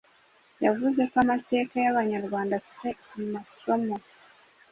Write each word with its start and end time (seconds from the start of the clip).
Yavuze 0.65 1.01
ko 1.11 1.15
amateka 1.23 1.73
y’Abanyarwanda 1.83 2.53
afite 2.55 2.87
amasomo 3.19 3.95